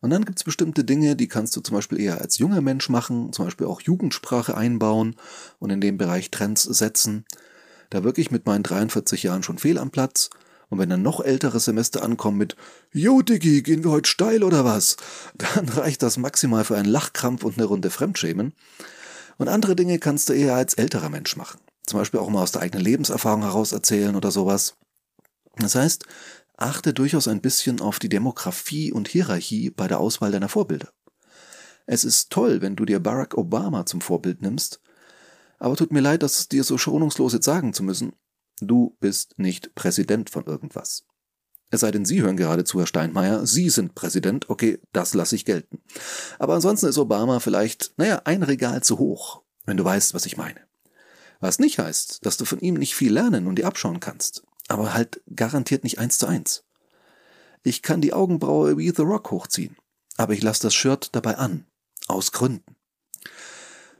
Und 0.00 0.10
dann 0.10 0.24
gibt 0.24 0.38
es 0.38 0.44
bestimmte 0.44 0.84
Dinge, 0.84 1.14
die 1.14 1.28
kannst 1.28 1.54
du 1.56 1.60
zum 1.60 1.76
Beispiel 1.76 2.00
eher 2.00 2.20
als 2.20 2.38
junger 2.38 2.60
Mensch 2.60 2.88
machen, 2.88 3.32
zum 3.32 3.44
Beispiel 3.44 3.68
auch 3.68 3.80
Jugendsprache 3.80 4.56
einbauen 4.56 5.14
und 5.60 5.70
in 5.70 5.80
dem 5.80 5.96
Bereich 5.96 6.30
Trends 6.30 6.64
setzen. 6.64 7.24
Da 7.88 8.02
wirklich 8.02 8.30
mit 8.30 8.44
meinen 8.44 8.64
43 8.64 9.22
Jahren 9.22 9.44
schon 9.44 9.58
fehl 9.58 9.78
am 9.78 9.90
Platz. 9.90 10.30
Und 10.70 10.78
wenn 10.78 10.88
dann 10.88 11.02
noch 11.02 11.20
ältere 11.20 11.60
Semester 11.60 12.02
ankommen 12.02 12.38
mit 12.38 12.56
Jo 12.90 13.22
Diggi, 13.22 13.62
gehen 13.62 13.84
wir 13.84 13.90
heute 13.90 14.08
steil 14.08 14.42
oder 14.42 14.64
was? 14.64 14.96
Dann 15.34 15.68
reicht 15.68 16.02
das 16.02 16.16
maximal 16.16 16.64
für 16.64 16.76
einen 16.76 16.88
Lachkrampf 16.88 17.44
und 17.44 17.58
eine 17.58 17.66
Runde 17.66 17.90
Fremdschämen. 17.90 18.54
Und 19.36 19.48
andere 19.48 19.76
Dinge 19.76 19.98
kannst 19.98 20.30
du 20.30 20.32
eher 20.32 20.54
als 20.54 20.72
älterer 20.72 21.10
Mensch 21.10 21.36
machen. 21.36 21.60
Zum 21.86 21.98
Beispiel 21.98 22.20
auch 22.20 22.30
mal 22.30 22.42
aus 22.42 22.52
der 22.52 22.62
eigenen 22.62 22.82
Lebenserfahrung 22.82 23.42
heraus 23.42 23.72
erzählen 23.72 24.16
oder 24.16 24.30
sowas. 24.30 24.76
Das 25.58 25.74
heißt, 25.74 26.06
achte 26.56 26.94
durchaus 26.94 27.28
ein 27.28 27.40
bisschen 27.40 27.80
auf 27.80 27.98
die 27.98 28.08
Demografie 28.08 28.92
und 28.92 29.08
Hierarchie 29.08 29.70
bei 29.70 29.88
der 29.88 30.00
Auswahl 30.00 30.32
deiner 30.32 30.48
Vorbilder. 30.48 30.92
Es 31.86 32.04
ist 32.04 32.30
toll, 32.30 32.60
wenn 32.60 32.76
du 32.76 32.84
dir 32.84 33.00
Barack 33.00 33.36
Obama 33.36 33.86
zum 33.86 34.00
Vorbild 34.00 34.42
nimmst, 34.42 34.80
aber 35.58 35.76
tut 35.76 35.92
mir 35.92 36.00
leid, 36.00 36.22
das 36.22 36.48
dir 36.48 36.64
so 36.64 36.78
schonungslos 36.78 37.32
jetzt 37.32 37.44
sagen 37.44 37.72
zu 37.72 37.82
müssen. 37.82 38.12
Du 38.60 38.96
bist 39.00 39.38
nicht 39.38 39.74
Präsident 39.74 40.30
von 40.30 40.44
irgendwas. 40.44 41.04
Es 41.70 41.80
sei 41.80 41.90
denn, 41.90 42.04
Sie 42.04 42.20
hören 42.20 42.36
gerade 42.36 42.64
zu, 42.64 42.78
Herr 42.78 42.86
Steinmeier, 42.86 43.46
Sie 43.46 43.70
sind 43.70 43.94
Präsident, 43.94 44.50
okay, 44.50 44.78
das 44.92 45.14
lasse 45.14 45.34
ich 45.34 45.44
gelten. 45.44 45.82
Aber 46.38 46.54
ansonsten 46.54 46.86
ist 46.86 46.98
Obama 46.98 47.40
vielleicht, 47.40 47.94
naja, 47.96 48.22
ein 48.24 48.42
Regal 48.42 48.82
zu 48.82 48.98
hoch, 48.98 49.42
wenn 49.64 49.76
du 49.76 49.84
weißt, 49.84 50.14
was 50.14 50.26
ich 50.26 50.36
meine. 50.36 50.60
Was 51.40 51.58
nicht 51.58 51.78
heißt, 51.78 52.24
dass 52.26 52.36
du 52.36 52.44
von 52.44 52.60
ihm 52.60 52.74
nicht 52.74 52.94
viel 52.94 53.12
lernen 53.12 53.46
und 53.46 53.56
dir 53.56 53.66
abschauen 53.66 54.00
kannst 54.00 54.44
aber 54.72 54.94
halt 54.94 55.20
garantiert 55.34 55.84
nicht 55.84 55.98
eins 55.98 56.18
zu 56.18 56.26
eins. 56.26 56.64
Ich 57.62 57.82
kann 57.82 58.00
die 58.00 58.12
Augenbraue 58.12 58.78
wie 58.78 58.90
The 58.90 59.02
Rock 59.02 59.30
hochziehen, 59.30 59.76
aber 60.16 60.32
ich 60.32 60.42
lasse 60.42 60.62
das 60.62 60.74
Shirt 60.74 61.10
dabei 61.12 61.36
an. 61.36 61.66
Aus 62.08 62.32
Gründen. 62.32 62.76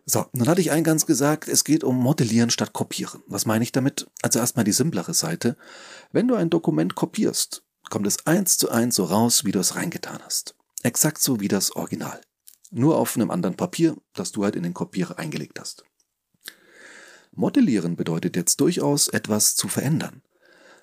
So, 0.04 0.26
nun 0.32 0.48
hatte 0.48 0.60
ich 0.60 0.72
eingangs 0.72 1.06
gesagt, 1.06 1.46
es 1.46 1.62
geht 1.62 1.84
um 1.84 1.96
Modellieren 1.96 2.50
statt 2.50 2.72
Kopieren. 2.72 3.22
Was 3.26 3.46
meine 3.46 3.62
ich 3.62 3.70
damit? 3.70 4.10
Also 4.22 4.40
erstmal 4.40 4.64
die 4.64 4.72
simplere 4.72 5.14
Seite. 5.14 5.56
Wenn 6.10 6.26
du 6.26 6.34
ein 6.34 6.50
Dokument 6.50 6.96
kopierst, 6.96 7.62
kommt 7.88 8.06
es 8.06 8.26
eins 8.26 8.58
zu 8.58 8.70
eins 8.70 8.96
so 8.96 9.04
raus, 9.04 9.44
wie 9.44 9.52
du 9.52 9.60
es 9.60 9.76
reingetan 9.76 10.18
hast. 10.24 10.56
Exakt 10.82 11.22
so 11.22 11.38
wie 11.38 11.48
das 11.48 11.76
Original. 11.76 12.20
Nur 12.72 12.96
auf 12.96 13.14
einem 13.14 13.30
anderen 13.30 13.54
Papier, 13.56 13.96
das 14.14 14.32
du 14.32 14.42
halt 14.42 14.56
in 14.56 14.64
den 14.64 14.74
Kopierer 14.74 15.18
eingelegt 15.18 15.60
hast. 15.60 15.84
Modellieren 17.30 17.94
bedeutet 17.94 18.34
jetzt 18.34 18.60
durchaus 18.60 19.08
etwas 19.08 19.54
zu 19.54 19.68
verändern. 19.68 20.22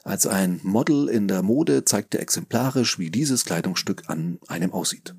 Als 0.10 0.25
ein 0.25 0.60
Model 0.63 1.08
in 1.08 1.28
der 1.28 1.44
Mode 1.44 1.86
zeigt 1.86 2.16
er 2.16 2.22
exemplarisch, 2.22 2.98
wie 2.98 3.12
dieses 3.12 3.46
Kleidungsstück 3.46 4.10
an 4.10 4.39
einem 4.48 4.74
aussieht. 4.74 5.13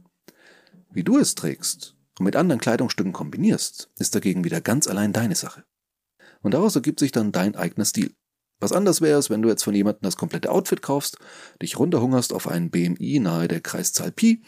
Wie 0.91 1.05
du 1.05 1.17
es 1.17 1.37
trägst 1.37 1.95
und 2.19 2.25
mit 2.25 2.35
anderen 2.35 2.61
Kleidungsstücken 2.61 3.13
kombinierst, 3.13 3.89
ist 4.01 4.17
dagegen 4.17 4.43
wieder 4.43 4.61
ganz 4.61 4.89
allein 4.89 5.13
deine 5.13 5.37
Sache. 5.37 5.63
Und 6.43 6.55
daraus 6.55 6.75
ergibt 6.75 6.99
sich 6.99 7.13
dann 7.13 7.31
dein 7.31 7.55
eigener 7.55 7.85
Stil. 7.85 8.17
Was 8.59 8.73
anders 8.73 9.01
wäre 9.01 9.21
es, 9.21 9.31
wenn 9.31 9.43
du 9.43 9.49
jetzt 9.49 9.63
von 9.63 9.77
jemandem 9.77 10.03
das 10.03 10.17
komplette 10.17 10.51
Outfit 10.51 10.83
kaufst, 10.83 11.19
dich 11.63 11.79
runterhungerst 11.79 12.33
auf 12.33 12.49
einen 12.49 12.73
BMI 12.73 13.21
nahe 13.21 13.47
der 13.47 13.61
Kreiszahl 13.61 14.11
Pi 14.11 14.43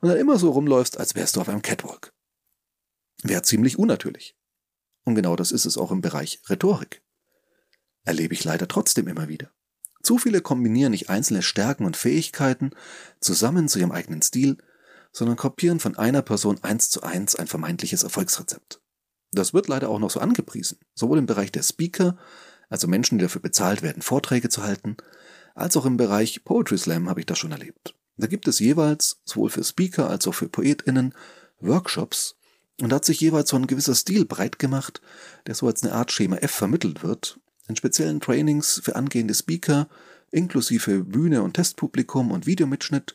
und 0.00 0.08
dann 0.08 0.16
immer 0.16 0.38
so 0.38 0.52
rumläufst, 0.52 0.96
als 0.98 1.16
wärst 1.16 1.36
du 1.36 1.42
auf 1.42 1.50
einem 1.50 1.60
Catwalk. 1.60 2.14
Wäre 3.24 3.42
ziemlich 3.42 3.78
unnatürlich. 3.78 4.38
Und 5.04 5.16
genau 5.16 5.36
das 5.36 5.52
ist 5.52 5.66
es 5.66 5.76
auch 5.76 5.90
im 5.90 6.00
Bereich 6.00 6.40
Rhetorik. 6.48 7.02
Erlebe 8.04 8.32
ich 8.32 8.42
leider 8.42 8.66
trotzdem 8.66 9.06
immer 9.06 9.28
wieder. 9.28 9.52
Zu 10.02 10.18
viele 10.18 10.40
kombinieren 10.40 10.90
nicht 10.90 11.10
einzelne 11.10 11.42
Stärken 11.42 11.84
und 11.84 11.96
Fähigkeiten 11.96 12.70
zusammen 13.20 13.68
zu 13.68 13.78
ihrem 13.78 13.92
eigenen 13.92 14.22
Stil, 14.22 14.58
sondern 15.12 15.36
kopieren 15.36 15.78
von 15.78 15.96
einer 15.96 16.22
Person 16.22 16.58
eins 16.62 16.90
zu 16.90 17.02
eins 17.02 17.36
ein 17.36 17.46
vermeintliches 17.46 18.02
Erfolgsrezept. 18.02 18.80
Das 19.30 19.54
wird 19.54 19.68
leider 19.68 19.88
auch 19.88 19.98
noch 19.98 20.10
so 20.10 20.20
angepriesen, 20.20 20.78
sowohl 20.94 21.18
im 21.18 21.26
Bereich 21.26 21.52
der 21.52 21.62
Speaker, 21.62 22.18
also 22.68 22.88
Menschen, 22.88 23.18
die 23.18 23.22
dafür 23.24 23.40
bezahlt 23.40 23.82
werden, 23.82 24.02
Vorträge 24.02 24.48
zu 24.48 24.62
halten, 24.62 24.96
als 25.54 25.76
auch 25.76 25.86
im 25.86 25.96
Bereich 25.96 26.44
Poetry 26.44 26.78
Slam 26.78 27.08
habe 27.08 27.20
ich 27.20 27.26
das 27.26 27.38
schon 27.38 27.52
erlebt. 27.52 27.94
Da 28.16 28.26
gibt 28.26 28.48
es 28.48 28.58
jeweils, 28.58 29.20
sowohl 29.24 29.50
für 29.50 29.64
Speaker 29.64 30.08
als 30.08 30.26
auch 30.26 30.34
für 30.34 30.48
PoetInnen, 30.48 31.14
Workshops, 31.60 32.36
und 32.80 32.90
da 32.90 32.96
hat 32.96 33.04
sich 33.04 33.20
jeweils 33.20 33.50
so 33.50 33.56
ein 33.56 33.66
gewisser 33.66 33.94
Stil 33.94 34.24
breit 34.24 34.58
gemacht, 34.58 35.00
der 35.46 35.54
so 35.54 35.66
als 35.66 35.82
eine 35.82 35.92
Art 35.92 36.10
Schema 36.10 36.36
F 36.36 36.50
vermittelt 36.50 37.02
wird, 37.02 37.38
in 37.68 37.76
speziellen 37.76 38.20
Trainings 38.20 38.80
für 38.82 38.96
angehende 38.96 39.34
Speaker, 39.34 39.88
inklusive 40.30 41.04
Bühne 41.04 41.42
und 41.42 41.54
Testpublikum 41.54 42.30
und 42.30 42.46
Videomitschnitt. 42.46 43.14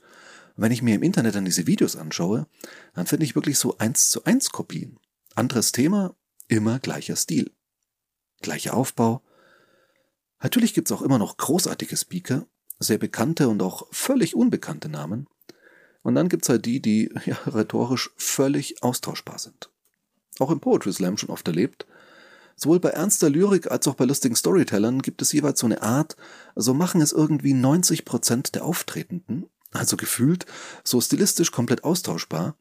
Wenn 0.56 0.72
ich 0.72 0.82
mir 0.82 0.96
im 0.96 1.04
Internet 1.04 1.36
dann 1.36 1.46
diese 1.46 1.68
Videos 1.68 1.96
anschaue, 1.96 2.48
dann 2.94 3.06
finde 3.06 3.26
ich 3.26 3.36
wirklich 3.36 3.60
so 3.60 3.78
eins 3.78 4.10
zu 4.10 4.24
eins 4.26 4.52
Kopien. 4.52 5.00
Anderes 5.36 5.72
Thema, 5.72 6.16
immer 6.48 6.80
gleicher 6.80 7.16
Stil. 7.16 7.52
Gleicher 8.42 8.76
Aufbau. 8.76 9.24
Natürlich 10.42 10.74
gibt 10.74 10.90
es 10.90 10.92
auch 10.92 11.02
immer 11.02 11.20
noch 11.20 11.38
großartige 11.38 11.98
Speaker, 11.98 12.48
sehr 12.80 12.98
bekannte 12.98 13.50
und 13.50 13.62
auch 13.62 13.88
völlig 13.92 14.36
unbekannte 14.36 14.90
Namen. 14.90 15.28
Und 16.04 16.16
dann 16.16 16.30
gibt 16.30 16.44
es 16.44 16.50
halt 16.50 16.66
die, 16.66 16.82
die 16.82 17.12
ja, 17.26 17.38
rhetorisch 17.46 18.12
völlig 18.16 18.82
austauschbar 18.84 19.40
sind. 19.40 19.70
Auch 20.40 20.52
im 20.52 20.60
Poetry 20.60 20.94
Slam 20.94 21.18
schon 21.18 21.30
oft 21.30 21.48
erlebt, 21.48 21.88
Sowohl 22.60 22.80
bei 22.80 22.90
ernster 22.90 23.30
Lyrik 23.30 23.70
als 23.70 23.88
auch 23.88 23.94
bei 23.94 24.06
lustigen 24.06 24.36
Storytellern 24.36 25.04
gibt 25.04 25.22
es 25.22 25.32
jeweils 25.32 25.60
so 25.60 25.68
eine 25.68 25.84
Art, 25.84 26.18
so 26.56 26.74
machen 26.74 27.02
es 27.02 27.12
irgendwie 27.12 27.54
90 27.54 28.04
Prozent 28.04 28.56
der 28.56 28.66
Auftretenden, 28.66 29.46
also 29.72 29.96
gefühlt, 29.96 30.48
so 30.84 31.00
stilistisch 31.00 31.52
komplett 31.52 31.84
austauschbar. 31.84 32.58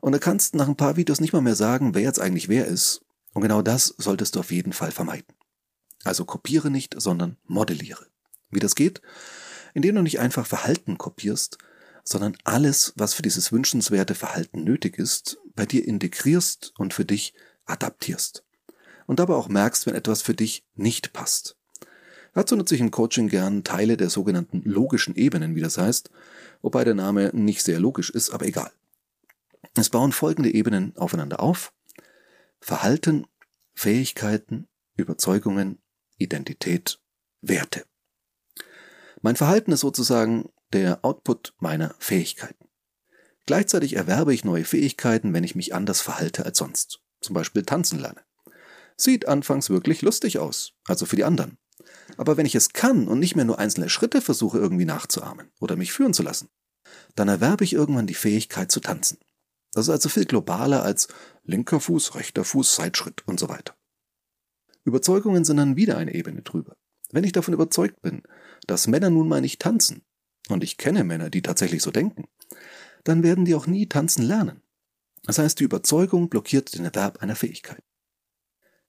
Und 0.00 0.12
da 0.12 0.18
kannst 0.18 0.56
nach 0.56 0.66
ein 0.66 0.76
paar 0.76 0.96
Videos 0.96 1.20
nicht 1.20 1.32
mal 1.32 1.42
mehr 1.42 1.54
sagen, 1.54 1.94
wer 1.94 2.02
jetzt 2.02 2.20
eigentlich 2.20 2.48
wer 2.48 2.66
ist. 2.66 3.02
Und 3.34 3.42
genau 3.42 3.62
das 3.62 3.94
solltest 3.98 4.34
du 4.34 4.40
auf 4.40 4.50
jeden 4.50 4.72
Fall 4.72 4.90
vermeiden. 4.90 5.32
Also 6.02 6.24
kopiere 6.24 6.70
nicht, 6.70 7.00
sondern 7.00 7.36
modelliere. 7.44 8.06
Wie 8.50 8.60
das 8.60 8.74
geht? 8.74 9.00
Indem 9.74 9.94
du 9.94 10.02
nicht 10.02 10.18
einfach 10.18 10.46
Verhalten 10.46 10.98
kopierst, 10.98 11.58
sondern 12.02 12.36
alles, 12.42 12.94
was 12.96 13.14
für 13.14 13.22
dieses 13.22 13.52
wünschenswerte 13.52 14.16
Verhalten 14.16 14.64
nötig 14.64 14.98
ist, 14.98 15.38
bei 15.54 15.66
dir 15.66 15.86
integrierst 15.86 16.72
und 16.78 16.94
für 16.94 17.04
dich 17.04 17.32
adaptierst 17.64 18.45
und 19.06 19.18
dabei 19.18 19.34
auch 19.34 19.48
merkst, 19.48 19.86
wenn 19.86 19.94
etwas 19.94 20.22
für 20.22 20.34
dich 20.34 20.64
nicht 20.74 21.12
passt. 21.12 21.56
Dazu 22.34 22.54
nutze 22.54 22.74
ich 22.74 22.80
im 22.80 22.90
Coaching 22.90 23.28
gern 23.28 23.64
Teile 23.64 23.96
der 23.96 24.10
sogenannten 24.10 24.62
logischen 24.64 25.14
Ebenen, 25.14 25.54
wie 25.54 25.62
das 25.62 25.78
heißt, 25.78 26.10
wobei 26.60 26.84
der 26.84 26.94
Name 26.94 27.30
nicht 27.32 27.62
sehr 27.62 27.80
logisch 27.80 28.10
ist, 28.10 28.30
aber 28.30 28.44
egal. 28.46 28.70
Es 29.74 29.90
bauen 29.90 30.12
folgende 30.12 30.52
Ebenen 30.52 30.94
aufeinander 30.96 31.40
auf. 31.40 31.72
Verhalten, 32.60 33.26
Fähigkeiten, 33.74 34.68
Überzeugungen, 34.96 35.78
Identität, 36.18 37.00
Werte. 37.40 37.84
Mein 39.22 39.36
Verhalten 39.36 39.72
ist 39.72 39.80
sozusagen 39.80 40.50
der 40.72 41.04
Output 41.04 41.54
meiner 41.58 41.94
Fähigkeiten. 41.98 42.68
Gleichzeitig 43.46 43.94
erwerbe 43.94 44.34
ich 44.34 44.44
neue 44.44 44.64
Fähigkeiten, 44.64 45.32
wenn 45.32 45.44
ich 45.44 45.54
mich 45.54 45.74
anders 45.74 46.00
verhalte 46.00 46.44
als 46.44 46.58
sonst. 46.58 47.00
Zum 47.20 47.34
Beispiel 47.34 47.62
tanzen 47.62 47.98
lerne. 47.98 48.20
Sieht 48.96 49.28
anfangs 49.28 49.70
wirklich 49.70 50.02
lustig 50.02 50.38
aus, 50.38 50.72
also 50.86 51.06
für 51.06 51.16
die 51.16 51.24
anderen. 51.24 51.58
Aber 52.16 52.36
wenn 52.36 52.46
ich 52.46 52.54
es 52.54 52.72
kann 52.72 53.08
und 53.08 53.18
nicht 53.18 53.36
mehr 53.36 53.44
nur 53.44 53.58
einzelne 53.58 53.90
Schritte 53.90 54.20
versuche 54.20 54.58
irgendwie 54.58 54.84
nachzuahmen 54.84 55.50
oder 55.60 55.76
mich 55.76 55.92
führen 55.92 56.14
zu 56.14 56.22
lassen, 56.22 56.48
dann 57.14 57.28
erwerbe 57.28 57.64
ich 57.64 57.72
irgendwann 57.72 58.06
die 58.06 58.14
Fähigkeit 58.14 58.70
zu 58.70 58.80
tanzen. 58.80 59.18
Das 59.72 59.86
ist 59.86 59.90
also 59.90 60.08
viel 60.08 60.24
globaler 60.24 60.82
als 60.82 61.08
linker 61.44 61.80
Fuß, 61.80 62.14
rechter 62.14 62.44
Fuß, 62.44 62.76
Seitschritt 62.76 63.26
und 63.26 63.38
so 63.38 63.48
weiter. 63.48 63.74
Überzeugungen 64.84 65.44
sind 65.44 65.58
dann 65.58 65.76
wieder 65.76 65.98
eine 65.98 66.14
Ebene 66.14 66.42
drüber. 66.42 66.76
Wenn 67.10 67.24
ich 67.24 67.32
davon 67.32 67.54
überzeugt 67.54 68.00
bin, 68.02 68.22
dass 68.66 68.86
Männer 68.86 69.10
nun 69.10 69.28
mal 69.28 69.40
nicht 69.40 69.60
tanzen, 69.60 70.02
und 70.48 70.62
ich 70.62 70.76
kenne 70.76 71.04
Männer, 71.04 71.28
die 71.28 71.42
tatsächlich 71.42 71.82
so 71.82 71.90
denken, 71.90 72.24
dann 73.04 73.22
werden 73.22 73.44
die 73.44 73.54
auch 73.54 73.66
nie 73.66 73.86
tanzen 73.86 74.22
lernen. 74.22 74.62
Das 75.24 75.38
heißt, 75.38 75.58
die 75.58 75.64
Überzeugung 75.64 76.28
blockiert 76.28 76.74
den 76.74 76.84
Erwerb 76.84 77.22
einer 77.22 77.36
Fähigkeit. 77.36 77.82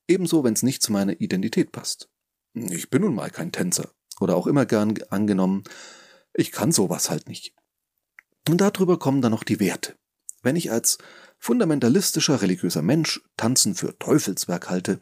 Ebenso, 0.08 0.44
wenn 0.44 0.54
es 0.54 0.64
nicht 0.64 0.82
zu 0.82 0.92
meiner 0.92 1.20
Identität 1.20 1.72
passt. 1.72 2.10
Ich 2.54 2.90
bin 2.90 3.02
nun 3.02 3.16
mal 3.16 3.30
kein 3.30 3.52
Tänzer. 3.52 3.92
Oder 4.20 4.36
auch 4.36 4.48
immer 4.48 4.66
gern 4.66 4.96
angenommen, 5.10 5.64
ich 6.34 6.52
kann 6.52 6.72
sowas 6.72 7.10
halt 7.10 7.28
nicht. 7.28 7.54
Und 8.48 8.62
darüber 8.62 8.98
kommen 8.98 9.22
dann 9.22 9.32
noch 9.32 9.44
die 9.44 9.60
Werte. 9.60 9.96
Wenn 10.42 10.56
ich 10.56 10.72
als 10.72 10.98
fundamentalistischer 11.40 12.42
religiöser 12.42 12.82
Mensch 12.82 13.22
Tanzen 13.36 13.76
für 13.76 13.98
Teufelswerk 14.00 14.70
halte 14.70 15.00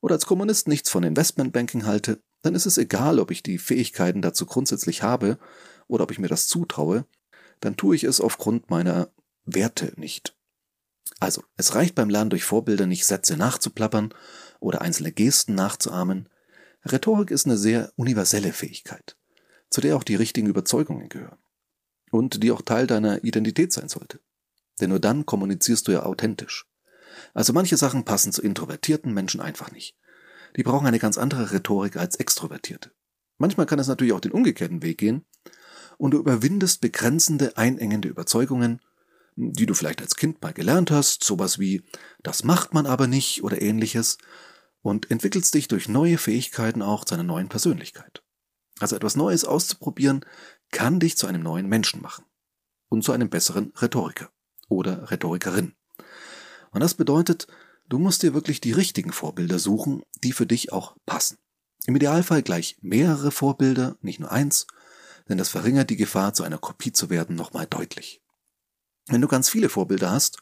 oder 0.00 0.14
als 0.14 0.26
Kommunist 0.26 0.68
nichts 0.68 0.90
von 0.90 1.02
Investmentbanking 1.02 1.84
halte, 1.84 2.20
dann 2.42 2.54
ist 2.54 2.66
es 2.66 2.78
egal, 2.78 3.18
ob 3.18 3.30
ich 3.30 3.42
die 3.42 3.58
Fähigkeiten 3.58 4.22
dazu 4.22 4.46
grundsätzlich 4.46 5.02
habe 5.02 5.38
oder 5.88 6.04
ob 6.04 6.10
ich 6.10 6.18
mir 6.18 6.28
das 6.28 6.46
zutraue, 6.46 7.04
dann 7.60 7.76
tue 7.76 7.96
ich 7.96 8.04
es 8.04 8.20
aufgrund 8.20 8.70
meiner 8.70 9.10
Werte 9.44 9.92
nicht. 9.96 10.37
Also, 11.20 11.42
es 11.56 11.74
reicht 11.74 11.94
beim 11.94 12.10
Lernen 12.10 12.30
durch 12.30 12.44
Vorbilder 12.44 12.86
nicht 12.86 13.06
Sätze 13.06 13.36
nachzuplappern 13.36 14.14
oder 14.60 14.82
einzelne 14.82 15.12
Gesten 15.12 15.54
nachzuahmen. 15.54 16.28
Rhetorik 16.84 17.30
ist 17.30 17.46
eine 17.46 17.56
sehr 17.56 17.92
universelle 17.96 18.52
Fähigkeit, 18.52 19.16
zu 19.68 19.80
der 19.80 19.96
auch 19.96 20.04
die 20.04 20.14
richtigen 20.14 20.48
Überzeugungen 20.48 21.08
gehören. 21.08 21.38
Und 22.10 22.42
die 22.42 22.52
auch 22.52 22.62
Teil 22.62 22.86
deiner 22.86 23.24
Identität 23.24 23.72
sein 23.72 23.88
sollte. 23.88 24.20
Denn 24.80 24.90
nur 24.90 25.00
dann 25.00 25.26
kommunizierst 25.26 25.88
du 25.88 25.92
ja 25.92 26.04
authentisch. 26.04 26.66
Also 27.34 27.52
manche 27.52 27.76
Sachen 27.76 28.04
passen 28.04 28.32
zu 28.32 28.40
introvertierten 28.40 29.12
Menschen 29.12 29.40
einfach 29.40 29.72
nicht. 29.72 29.96
Die 30.56 30.62
brauchen 30.62 30.86
eine 30.86 30.98
ganz 30.98 31.18
andere 31.18 31.52
Rhetorik 31.52 31.96
als 31.96 32.16
Extrovertierte. 32.16 32.92
Manchmal 33.38 33.66
kann 33.66 33.78
es 33.78 33.88
natürlich 33.88 34.12
auch 34.12 34.20
den 34.20 34.32
umgekehrten 34.32 34.82
Weg 34.82 34.98
gehen 34.98 35.26
und 35.98 36.12
du 36.12 36.18
überwindest 36.18 36.80
begrenzende, 36.80 37.56
einengende 37.56 38.08
Überzeugungen 38.08 38.80
die 39.40 39.66
du 39.66 39.74
vielleicht 39.74 40.02
als 40.02 40.16
Kind 40.16 40.42
mal 40.42 40.52
gelernt 40.52 40.90
hast, 40.90 41.22
sowas 41.22 41.60
wie 41.60 41.84
das 42.22 42.42
macht 42.42 42.74
man 42.74 42.86
aber 42.86 43.06
nicht 43.06 43.44
oder 43.44 43.62
ähnliches, 43.62 44.18
und 44.80 45.10
entwickelst 45.10 45.54
dich 45.54 45.68
durch 45.68 45.88
neue 45.88 46.18
Fähigkeiten 46.18 46.82
auch 46.82 47.04
zu 47.04 47.14
einer 47.14 47.24
neuen 47.24 47.48
Persönlichkeit. 47.48 48.22
Also 48.80 48.96
etwas 48.96 49.16
Neues 49.16 49.44
auszuprobieren, 49.44 50.24
kann 50.70 51.00
dich 51.00 51.16
zu 51.16 51.26
einem 51.26 51.42
neuen 51.42 51.68
Menschen 51.68 52.00
machen 52.02 52.24
und 52.88 53.04
zu 53.04 53.12
einem 53.12 53.28
besseren 53.28 53.72
Rhetoriker 53.76 54.30
oder 54.68 55.10
Rhetorikerin. 55.10 55.74
Und 56.70 56.80
das 56.80 56.94
bedeutet, 56.94 57.46
du 57.88 57.98
musst 57.98 58.22
dir 58.22 58.34
wirklich 58.34 58.60
die 58.60 58.72
richtigen 58.72 59.12
Vorbilder 59.12 59.58
suchen, 59.58 60.02
die 60.22 60.32
für 60.32 60.46
dich 60.46 60.72
auch 60.72 60.96
passen. 61.06 61.38
Im 61.86 61.96
Idealfall 61.96 62.42
gleich 62.42 62.76
mehrere 62.80 63.30
Vorbilder, 63.30 63.96
nicht 64.00 64.20
nur 64.20 64.30
eins, 64.30 64.66
denn 65.28 65.38
das 65.38 65.48
verringert 65.48 65.90
die 65.90 65.96
Gefahr, 65.96 66.34
zu 66.34 66.42
einer 66.42 66.58
Kopie 66.58 66.92
zu 66.92 67.10
werden, 67.10 67.36
nochmal 67.36 67.66
deutlich. 67.66 68.22
Wenn 69.08 69.20
du 69.20 69.28
ganz 69.28 69.48
viele 69.48 69.68
Vorbilder 69.68 70.10
hast, 70.10 70.38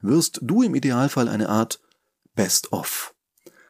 wirst 0.00 0.40
du 0.42 0.62
im 0.62 0.74
Idealfall 0.74 1.28
eine 1.28 1.48
Art 1.48 1.80
Best-of 2.34 3.14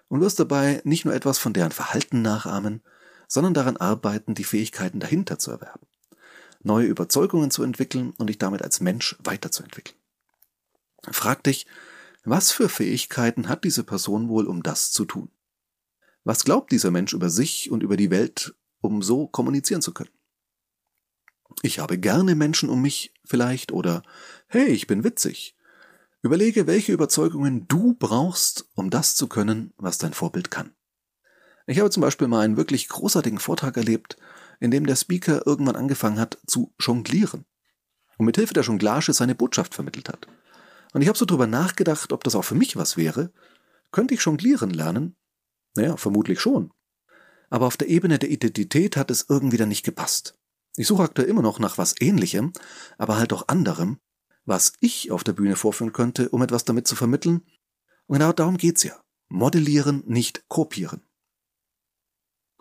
und 0.09 0.21
wirst 0.21 0.39
dabei 0.39 0.81
nicht 0.85 1.05
nur 1.05 1.15
etwas 1.15 1.39
von 1.39 1.53
deren 1.53 1.73
Verhalten 1.73 2.23
nachahmen, 2.23 2.83
sondern 3.29 3.55
daran 3.55 3.77
arbeiten, 3.77 4.35
die 4.35 4.45
Fähigkeiten 4.45 5.01
dahinter 5.01 5.39
zu 5.39 5.51
erwerben, 5.51 5.87
neue 6.63 6.87
Überzeugungen 6.87 7.51
zu 7.51 7.63
entwickeln 7.65 8.13
und 8.19 8.29
dich 8.29 8.39
damit 8.39 8.63
als 8.63 8.81
Mensch 8.81 9.17
weiterzuentwickeln. 9.19 9.99
Frag 11.11 11.43
dich, 11.45 11.67
was 12.25 12.51
für 12.51 12.69
Fähigkeiten 12.69 13.49
hat 13.49 13.65
diese 13.65 13.85
Person 13.85 14.29
wohl, 14.29 14.47
um 14.47 14.63
das 14.63 14.91
zu 14.91 15.05
tun? 15.05 15.31
Was 16.25 16.45
glaubt 16.45 16.73
dieser 16.73 16.91
Mensch 16.91 17.13
über 17.13 17.31
sich 17.31 17.71
und 17.71 17.85
über 17.85 17.97
die 17.97 18.11
Welt, 18.11 18.55
um 18.81 19.03
so 19.03 19.29
kommunizieren 19.29 19.83
zu 19.83 19.93
können? 19.93 20.11
Ich 21.63 21.79
habe 21.79 21.99
gerne 21.99 22.35
Menschen 22.35 22.69
um 22.69 22.83
mich 22.83 23.15
vielleicht 23.25 23.73
oder 23.73 24.03
hey, 24.49 24.67
ich 24.67 24.87
bin 24.87 25.05
witzig. 25.05 25.57
Überlege, 26.23 26.67
welche 26.67 26.93
Überzeugungen 26.93 27.67
du 27.69 27.95
brauchst, 27.95 28.69
um 28.75 28.91
das 28.91 29.15
zu 29.15 29.29
können, 29.29 29.73
was 29.77 29.99
dein 29.99 30.13
Vorbild 30.13 30.51
kann. 30.51 30.75
Ich 31.67 31.81
habe 31.81 31.91
zum 31.91 32.01
Beispiel 32.01 32.29
mal 32.29 32.45
einen 32.45 32.57
wirklich 32.57 32.89
großartigen 32.89 33.41
Vortrag 33.41 33.77
erlebt, 33.77 34.17
in 34.61 34.71
dem 34.71 34.87
der 34.87 34.97
Speaker 34.97 35.47
irgendwann 35.47 35.77
angefangen 35.77 36.21
hat 36.21 36.39
zu 36.47 36.73
jonglieren 36.81 37.45
und 38.19 38.27
mit 38.27 38.37
Hilfe 38.37 38.55
der 38.55 38.63
Jonglage 38.63 39.13
seine 39.13 39.35
Botschaft 39.35 39.75
vermittelt 39.75 40.09
hat. 40.09 40.29
Und 40.93 41.03
ich 41.03 41.09
habe 41.09 41.19
so 41.19 41.25
drüber 41.25 41.47
nachgedacht, 41.47 42.13
ob 42.13 42.25
das 42.25 42.35
auch 42.35 42.45
für 42.45 42.55
mich 42.55 42.77
was 42.77 42.97
wäre. 42.97 43.33
Könnte 43.91 44.15
ich 44.15 44.21
jonglieren 44.21 44.71
lernen? 44.71 45.17
Naja, 45.75 45.97
vermutlich 45.97 46.41
schon. 46.41 46.73
Aber 47.51 47.67
auf 47.67 47.77
der 47.77 47.89
Ebene 47.89 48.19
der 48.19 48.31
Identität 48.31 48.97
hat 48.97 49.11
es 49.11 49.27
irgendwie 49.29 49.57
dann 49.57 49.69
nicht 49.69 49.85
gepasst. 49.85 50.39
Ich 50.77 50.87
suche 50.87 51.03
aktuell 51.03 51.29
immer 51.29 51.43
noch 51.43 51.59
nach 51.59 51.79
was 51.79 51.95
ähnlichem, 52.01 52.53
aber 52.97 53.19
halt 53.19 53.33
auch 53.33 53.49
anderem, 53.49 53.99
was 54.47 54.73
ich 54.81 55.11
auf 55.11 55.25
der 55.25 55.33
Bühne 55.33 55.57
vorführen 55.57 55.93
könnte, 55.93 56.29
um 56.31 56.41
etwas 56.41 56.65
damit 56.65 56.87
zu 56.87 56.97
vermitteln. 56.97 57.43
Und 58.07 58.19
genau 58.19 58.33
darum 58.33 58.57
geht's 58.57 58.85
ja. 58.85 58.99
Modellieren, 59.29 60.05
nicht 60.07 60.49
kopieren. 60.49 61.03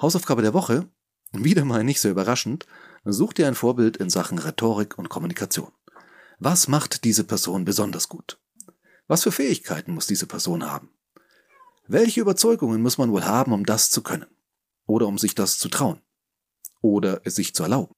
Hausaufgabe 0.01 0.41
der 0.41 0.53
Woche. 0.53 0.89
Wieder 1.31 1.65
mal 1.65 1.83
nicht 1.83 2.01
so 2.01 2.09
überraschend, 2.09 2.65
such 3.03 3.33
dir 3.33 3.47
ein 3.47 3.55
Vorbild 3.55 3.97
in 3.97 4.09
Sachen 4.09 4.39
Rhetorik 4.39 4.97
und 4.97 5.09
Kommunikation. 5.09 5.71
Was 6.39 6.67
macht 6.67 7.03
diese 7.03 7.23
Person 7.23 7.65
besonders 7.65 8.09
gut? 8.09 8.39
Was 9.07 9.23
für 9.23 9.31
Fähigkeiten 9.31 9.93
muss 9.93 10.07
diese 10.07 10.27
Person 10.27 10.65
haben? 10.65 10.89
Welche 11.87 12.21
Überzeugungen 12.21 12.81
muss 12.81 12.97
man 12.97 13.11
wohl 13.11 13.25
haben, 13.25 13.53
um 13.53 13.65
das 13.65 13.89
zu 13.91 14.01
können? 14.01 14.27
Oder 14.87 15.07
um 15.07 15.17
sich 15.17 15.35
das 15.35 15.59
zu 15.59 15.69
trauen? 15.69 16.01
Oder 16.81 17.21
es 17.25 17.35
sich 17.35 17.53
zu 17.53 17.63
erlauben? 17.63 17.93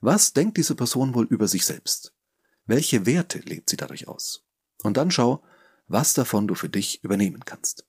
Was 0.00 0.32
denkt 0.32 0.56
diese 0.56 0.74
Person 0.74 1.14
wohl 1.14 1.26
über 1.26 1.48
sich 1.48 1.64
selbst? 1.64 2.12
Welche 2.68 3.06
Werte 3.06 3.38
lebt 3.38 3.70
sie 3.70 3.78
dadurch 3.78 4.06
aus? 4.08 4.44
Und 4.82 4.98
dann 4.98 5.10
schau, 5.10 5.42
was 5.88 6.12
davon 6.12 6.46
du 6.46 6.54
für 6.54 6.68
dich 6.68 7.02
übernehmen 7.02 7.44
kannst. 7.46 7.86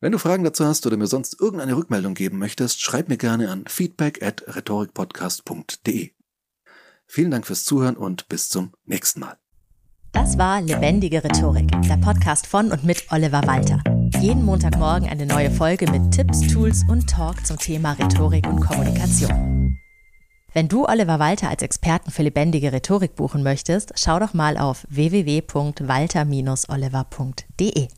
Wenn 0.00 0.12
du 0.12 0.18
Fragen 0.18 0.42
dazu 0.42 0.64
hast 0.64 0.86
oder 0.86 0.96
mir 0.96 1.06
sonst 1.06 1.40
irgendeine 1.40 1.76
Rückmeldung 1.76 2.14
geben 2.14 2.38
möchtest, 2.38 2.82
schreib 2.82 3.08
mir 3.08 3.16
gerne 3.16 3.48
an 3.48 3.64
feedback 3.68 4.22
at 4.22 4.42
rhetorikpodcast.de. 4.48 6.10
Vielen 7.06 7.30
Dank 7.30 7.46
fürs 7.46 7.64
Zuhören 7.64 7.96
und 7.96 8.28
bis 8.28 8.48
zum 8.48 8.72
nächsten 8.86 9.20
Mal. 9.20 9.38
Das 10.12 10.36
war 10.36 10.60
Lebendige 10.60 11.22
Rhetorik, 11.22 11.70
der 11.82 11.96
Podcast 11.98 12.48
von 12.48 12.72
und 12.72 12.82
mit 12.82 13.06
Oliver 13.12 13.46
Walter. 13.46 13.82
Jeden 14.20 14.44
Montagmorgen 14.44 15.08
eine 15.08 15.26
neue 15.26 15.50
Folge 15.52 15.88
mit 15.88 16.10
Tipps, 16.10 16.40
Tools 16.52 16.82
und 16.88 17.08
Talk 17.08 17.46
zum 17.46 17.56
Thema 17.56 17.92
Rhetorik 17.92 18.48
und 18.48 18.60
Kommunikation. 18.60 19.59
Wenn 20.52 20.68
du 20.68 20.86
Oliver 20.86 21.20
Walter 21.20 21.48
als 21.48 21.62
Experten 21.62 22.10
für 22.10 22.22
lebendige 22.22 22.72
Rhetorik 22.72 23.14
buchen 23.14 23.44
möchtest, 23.44 23.92
schau 23.96 24.18
doch 24.18 24.34
mal 24.34 24.58
auf 24.58 24.84
www.walter-oliver.de. 24.88 27.88